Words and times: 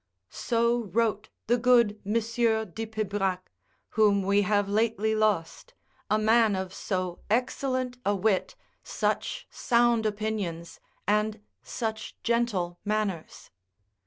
]So 0.49 0.85
wrote 0.85 1.29
the 1.45 1.59
good 1.59 2.01
Monsieur 2.03 2.65
de 2.65 2.87
Pibrac, 2.87 3.51
whom 3.89 4.23
we 4.23 4.41
have 4.41 4.67
lately 4.67 5.13
lost, 5.13 5.75
a 6.09 6.17
man 6.17 6.55
of 6.55 6.73
so 6.73 7.19
excellent 7.29 7.99
a 8.03 8.15
wit, 8.15 8.55
such 8.83 9.45
sound 9.51 10.07
opinions, 10.07 10.79
and 11.07 11.39
such 11.61 12.15
gentle 12.23 12.79
manners. 12.83 13.51